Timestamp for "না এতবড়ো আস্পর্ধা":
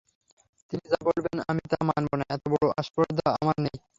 2.19-3.27